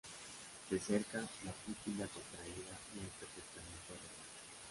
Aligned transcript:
De 0.71 0.79
cerca, 0.79 1.19
la 1.19 1.51
pupila 1.51 2.07
contraída 2.07 2.73
no 2.95 3.01
es 3.03 3.09
perfectamente 3.19 3.87
redonda. 3.89 4.49